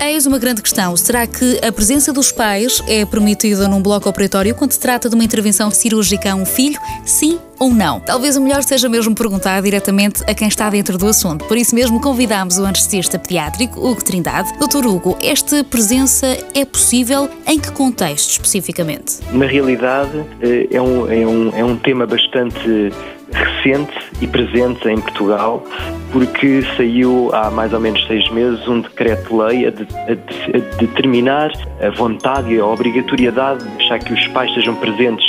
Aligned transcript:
Eis 0.00 0.26
uma 0.26 0.38
grande 0.38 0.62
questão. 0.62 0.96
Será 0.96 1.26
que 1.26 1.58
a 1.64 1.72
presença 1.72 2.12
dos 2.12 2.30
pais 2.30 2.82
é 2.86 3.04
permitida 3.04 3.66
num 3.66 3.82
bloco 3.82 4.08
operatório 4.08 4.54
quando 4.54 4.72
se 4.72 4.80
trata 4.80 5.08
de 5.08 5.14
uma 5.14 5.24
intervenção 5.24 5.70
cirúrgica 5.70 6.32
a 6.32 6.34
um 6.34 6.44
filho? 6.44 6.78
Sim 7.04 7.38
ou 7.58 7.70
não? 7.70 8.00
Talvez 8.00 8.36
o 8.36 8.40
melhor 8.40 8.62
seja 8.62 8.88
mesmo 8.88 9.14
perguntar 9.14 9.62
diretamente 9.62 10.22
a 10.28 10.34
quem 10.34 10.48
está 10.48 10.68
dentro 10.68 10.98
do 10.98 11.06
assunto. 11.06 11.44
Por 11.46 11.56
isso 11.56 11.74
mesmo 11.74 12.00
convidámos 12.00 12.58
o 12.58 12.64
anestesista 12.64 13.18
pediátrico, 13.18 13.80
Hugo 13.80 14.04
Trindade. 14.04 14.52
Doutor 14.58 14.84
Hugo, 14.86 15.16
esta 15.22 15.64
presença 15.64 16.26
é 16.54 16.64
possível 16.64 17.28
em 17.46 17.58
que 17.58 17.72
contexto 17.72 18.30
especificamente? 18.30 19.20
Na 19.32 19.46
realidade, 19.46 20.24
eh, 20.42 20.68
é 20.70 20.80
um, 20.80 21.10
é 21.10 21.26
um, 21.26 21.56
é 21.56 21.64
um 21.64 21.76
tema 21.76 22.06
bastante 22.06 22.92
recente 23.32 23.92
e 24.20 24.26
presente 24.26 24.88
em 24.88 25.00
Portugal, 25.00 25.64
porque 26.12 26.62
saiu 26.76 27.30
há 27.32 27.50
mais 27.50 27.72
ou 27.72 27.80
menos 27.80 28.04
seis 28.06 28.28
meses 28.30 28.66
um 28.68 28.80
decreto-lei 28.80 29.66
a, 29.66 29.70
de, 29.70 29.82
a, 29.82 30.14
de, 30.14 30.56
a 30.56 30.76
determinar 30.78 31.52
a 31.80 31.90
vontade 31.90 32.54
e 32.54 32.60
a 32.60 32.66
obrigatoriedade 32.66 33.64
de 33.64 33.70
deixar 33.76 33.98
que 33.98 34.12
os 34.12 34.26
pais 34.28 34.52
sejam 34.54 34.74
presentes 34.76 35.26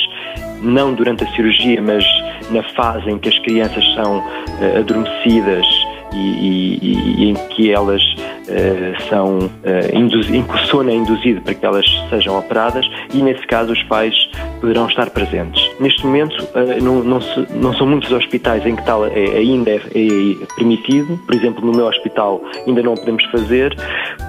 não 0.62 0.94
durante 0.94 1.24
a 1.24 1.28
cirurgia, 1.32 1.82
mas 1.82 2.04
na 2.50 2.64
fase 2.74 3.10
em 3.10 3.18
que 3.18 3.30
as 3.30 3.38
crianças 3.40 3.84
são 3.94 4.20
uh, 4.20 4.80
adormecidas 4.80 5.66
e, 6.14 6.18
e, 6.18 7.24
e, 7.24 7.30
em 7.30 7.36
que 7.50 7.72
elas 7.72 8.02
uh, 8.02 9.10
são 9.10 9.38
uh, 9.40 9.52
em 9.94 10.08
que 10.44 10.54
o 10.54 10.66
sono 10.66 10.90
é 10.90 10.94
induzido 10.94 11.42
para 11.42 11.54
que 11.54 11.66
elas 11.66 11.86
sejam 12.10 12.38
operadas 12.38 12.88
e 13.14 13.22
nesse 13.22 13.46
caso 13.46 13.74
os 13.74 13.84
pais 13.84 14.16
poderão 14.60 14.88
estar 14.88 15.10
presentes. 15.10 15.67
Neste 15.80 16.06
momento 16.06 16.36
uh, 16.44 16.84
não, 16.84 17.04
não, 17.04 17.22
se, 17.22 17.48
não, 17.54 17.74
são 17.74 17.88
muitos 17.88 18.12
hospitais 18.12 18.66
em 18.66 18.76
que 18.76 18.84
tal 18.86 19.06
é, 19.06 19.10
ainda 19.10 19.72
é, 19.72 19.76
é, 19.76 20.46
permitido, 20.56 21.18
por 21.26 21.36
exemplo 21.36 21.66
no 21.66 21.72
meu 21.72 21.86
hospital 21.86 22.42
ainda 22.66 22.82
não 22.82 22.94
o 22.94 22.96
podemos 22.96 23.24
fazer 23.26 23.76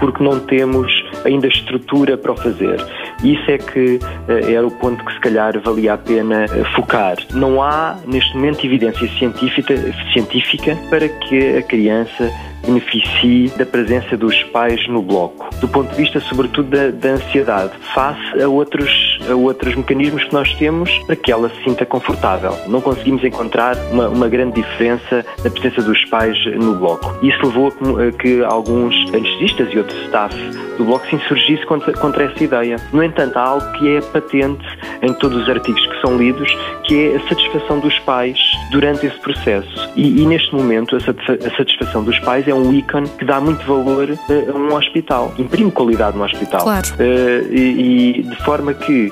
porque 0.00 0.22
não 0.22 0.38
temos 0.40 0.90
ainda 1.24 1.48
estrutura 1.48 2.16
para 2.16 2.32
o 2.32 2.36
fazer. 2.36 2.76
Isso 3.22 3.50
é 3.50 3.58
que 3.58 3.98
era 4.28 4.66
o 4.66 4.70
ponto 4.70 5.04
que 5.04 5.12
se 5.12 5.20
calhar 5.20 5.58
valia 5.60 5.94
a 5.94 5.98
pena 5.98 6.46
focar. 6.76 7.16
Não 7.32 7.60
há 7.60 7.96
neste 8.06 8.34
momento 8.36 8.64
evidência 8.64 9.08
científica, 9.18 9.74
científica 10.12 10.76
para 10.88 11.08
que 11.08 11.56
a 11.56 11.62
criança 11.62 12.30
beneficie 12.64 13.48
da 13.56 13.64
presença 13.64 14.16
dos 14.16 14.42
pais 14.44 14.86
no 14.88 15.02
bloco, 15.02 15.48
do 15.60 15.68
ponto 15.68 15.90
de 15.90 15.96
vista, 15.96 16.20
sobretudo, 16.20 16.68
da, 16.68 16.90
da, 16.90 17.10
ansiedade, 17.10 17.72
face 17.94 18.42
a 18.42 18.48
outros, 18.48 19.07
a 19.30 19.34
outros 19.34 19.74
mecanismos 19.74 20.24
que 20.24 20.32
nós 20.32 20.52
temos 20.54 20.90
para 21.06 21.16
que 21.16 21.32
ela 21.32 21.48
se 21.48 21.64
sinta 21.64 21.84
confortável. 21.86 22.54
Não 22.66 22.80
conseguimos 22.80 23.24
encontrar 23.24 23.76
uma, 23.90 24.08
uma 24.08 24.28
grande 24.28 24.60
diferença 24.62 25.24
na 25.42 25.50
presença 25.50 25.82
dos 25.82 26.04
pais 26.06 26.36
no 26.56 26.74
bloco. 26.74 27.14
Isso 27.24 27.38
levou 27.44 27.68
a 27.68 28.12
que 28.12 28.42
alguns 28.44 28.94
anestesistas 29.14 29.72
e 29.72 29.78
outros 29.78 29.98
staff 30.04 30.34
do 30.78 30.84
bloco 30.84 31.06
se 31.08 31.16
insurgisse 31.16 31.66
contra, 31.66 31.92
contra 31.92 32.24
essa 32.24 32.42
ideia. 32.42 32.76
No 32.92 33.02
entanto, 33.02 33.36
há 33.36 33.42
algo 33.42 33.72
que 33.72 33.96
é 33.96 34.00
patente 34.00 34.64
em 35.02 35.12
todos 35.14 35.42
os 35.42 35.48
artigos 35.48 35.84
que 35.86 36.00
são 36.00 36.16
lidos, 36.16 36.50
que 36.84 37.08
é 37.08 37.16
a 37.16 37.28
satisfação 37.28 37.80
dos 37.80 37.98
pais 38.00 38.38
durante 38.70 39.06
esse 39.06 39.18
processo. 39.18 39.90
E, 39.96 40.22
e 40.22 40.26
neste 40.26 40.54
momento, 40.54 40.96
a 40.96 41.56
satisfação 41.56 42.04
dos 42.04 42.18
pais 42.20 42.46
é 42.46 42.54
um 42.54 42.72
ícone 42.72 43.08
que 43.08 43.24
dá 43.24 43.40
muito 43.40 43.64
valor 43.66 44.08
a 44.10 44.56
um 44.56 44.74
hospital, 44.74 45.34
imprime 45.38 45.70
qualidade 45.70 46.16
no 46.16 46.24
hospital. 46.24 46.62
Claro. 46.62 46.86
Uh, 46.94 47.52
e, 47.52 48.18
e, 48.18 48.22
de 48.22 48.36
forma 48.36 48.72
que, 48.72 49.07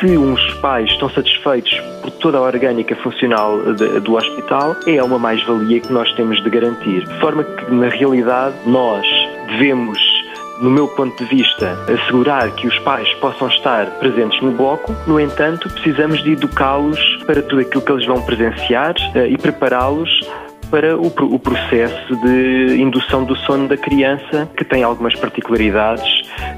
se 0.00 0.16
uns 0.16 0.54
pais 0.54 0.90
estão 0.90 1.08
satisfeitos 1.10 1.72
por 2.02 2.10
toda 2.12 2.38
a 2.38 2.40
orgânica 2.42 2.94
funcional 2.96 3.58
do 4.02 4.14
hospital, 4.14 4.76
é 4.86 5.02
uma 5.02 5.18
mais-valia 5.18 5.80
que 5.80 5.92
nós 5.92 6.12
temos 6.14 6.42
de 6.42 6.50
garantir. 6.50 7.04
De 7.04 7.20
forma 7.20 7.44
que, 7.44 7.72
na 7.72 7.88
realidade, 7.88 8.54
nós 8.66 9.06
devemos 9.48 9.98
no 10.62 10.70
meu 10.70 10.86
ponto 10.86 11.16
de 11.16 11.28
vista, 11.28 11.76
assegurar 11.92 12.48
que 12.54 12.68
os 12.68 12.78
pais 12.80 13.12
possam 13.14 13.48
estar 13.48 13.84
presentes 13.98 14.40
no 14.40 14.52
bloco. 14.52 14.94
No 15.08 15.18
entanto, 15.18 15.68
precisamos 15.68 16.22
de 16.22 16.32
educá-los 16.32 17.00
para 17.26 17.42
tudo 17.42 17.62
aquilo 17.62 17.82
que 17.82 17.90
eles 17.90 18.06
vão 18.06 18.22
presenciar 18.22 18.94
uh, 19.14 19.26
e 19.26 19.36
prepará-los 19.36 20.08
para 20.70 20.96
o, 20.96 21.38
processo 21.38 22.16
de 22.16 22.80
indução 22.80 23.24
do 23.24 23.36
sono 23.36 23.68
da 23.68 23.76
criança, 23.76 24.48
que 24.56 24.64
tem 24.64 24.82
algumas 24.82 25.14
particularidades 25.14 26.08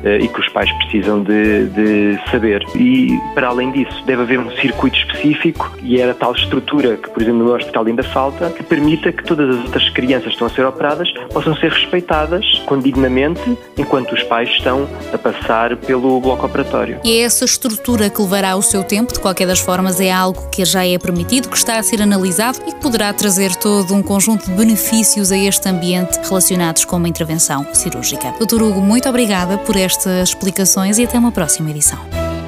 e 0.04 0.28
que 0.28 0.40
os 0.40 0.48
pais 0.50 0.70
precisam 0.72 1.22
de, 1.22 1.66
de, 1.66 2.18
saber. 2.30 2.64
E, 2.74 3.18
para 3.34 3.48
além 3.48 3.70
disso, 3.72 4.04
deve 4.04 4.22
haver 4.22 4.38
um 4.38 4.50
circuito 4.56 4.96
específico 4.98 5.76
e 5.82 6.00
era 6.00 6.14
tal 6.14 6.34
estrutura 6.34 6.96
que, 6.96 7.10
por 7.10 7.22
exemplo, 7.22 7.44
no 7.44 7.54
hospital 7.54 7.86
ainda 7.86 8.02
falta, 8.02 8.50
que 8.50 8.62
permita 8.62 9.12
que 9.12 9.24
todas 9.24 9.56
as 9.56 9.64
outras 9.64 9.88
crianças 9.90 10.26
que 10.26 10.32
estão 10.32 10.46
a 10.46 10.50
ser 10.50 10.64
operadas 10.64 11.10
possam 11.32 11.54
ser 11.56 11.70
respeitadas 11.70 12.44
condignamente 12.66 13.40
enquanto 13.76 14.12
os 14.12 14.22
pais 14.24 14.48
estão 14.50 14.88
a 15.12 15.18
passar 15.18 15.76
pelo 15.76 16.20
bloco 16.20 16.46
operatório. 16.46 17.00
E 17.04 17.18
é 17.18 17.22
essa 17.22 17.44
estrutura 17.44 18.10
que 18.10 18.20
levará 18.20 18.56
o 18.56 18.62
seu 18.62 18.82
tempo, 18.82 19.12
de 19.12 19.20
qualquer 19.20 19.46
das 19.46 19.60
formas, 19.60 20.00
é 20.00 20.10
algo 20.10 20.48
que 20.50 20.64
já 20.64 20.86
é 20.86 20.98
permitido, 20.98 21.48
que 21.48 21.56
está 21.56 21.78
a 21.78 21.82
ser 21.82 22.02
analisado 22.02 22.58
e 22.66 22.72
que 22.72 22.80
poderá 22.80 23.12
trazer 23.12 23.54
todo 23.56 23.94
um 23.94 24.02
conjunto 24.02 24.46
de 24.46 24.52
benefícios 24.52 25.32
a 25.32 25.36
este 25.36 25.68
ambiente 25.68 26.18
relacionados 26.22 26.84
com 26.84 26.96
uma 26.96 27.08
intervenção 27.08 27.66
cirúrgica. 27.72 28.34
Doutor 28.38 28.62
Hugo, 28.62 28.80
muito 28.80 29.08
obrigada 29.08 29.58
por 29.58 29.76
estas 29.94 30.30
explicações 30.30 30.98
e 30.98 31.04
até 31.04 31.16
uma 31.16 31.30
próxima 31.30 31.70
edição. 31.70 31.98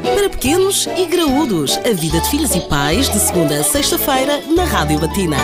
Para 0.03 0.29
pequenos 0.29 0.89
e 0.97 1.07
graúdos, 1.07 1.79
a 1.79 1.93
vida 1.93 2.21
de 2.21 2.29
filhos 2.29 2.55
e 2.55 2.61
pais, 2.63 3.09
de 3.09 3.21
segunda 3.21 3.61
a 3.61 3.63
sexta-feira, 3.63 4.43
na 4.55 4.65
Rádio 4.65 5.01
Latina. 5.01 5.37